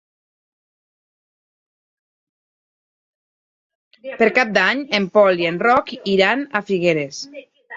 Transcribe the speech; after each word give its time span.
Per 4.23 4.31
Cap 4.39 4.57
d'Any 4.59 4.85
en 4.99 5.09
Pol 5.19 5.45
i 5.45 5.49
en 5.51 5.61
Roc 5.69 5.95
iran 6.17 6.45
a 6.55 6.63
Figueres. 6.73 7.23